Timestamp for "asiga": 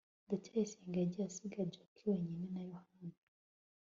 1.29-1.61